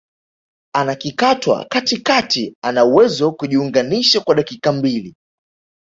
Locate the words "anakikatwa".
0.75-1.65